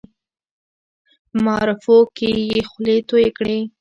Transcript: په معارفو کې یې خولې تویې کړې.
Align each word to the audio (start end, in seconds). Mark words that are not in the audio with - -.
په 1.29 1.37
معارفو 1.45 1.97
کې 2.17 2.29
یې 2.49 2.59
خولې 2.69 2.97
تویې 3.09 3.29
کړې. 3.37 3.57